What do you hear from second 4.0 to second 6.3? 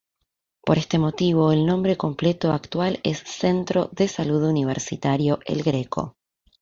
Salud Universitario El Greco.